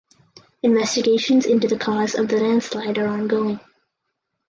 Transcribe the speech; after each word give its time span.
Investigations 0.63 1.45
into 1.45 1.67
the 1.67 1.77
cause 1.77 2.15
of 2.15 2.27
the 2.27 2.37
landslide 2.39 2.97
are 2.97 3.05
ongoing. 3.05 3.59